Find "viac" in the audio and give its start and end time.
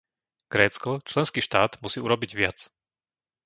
2.39-2.59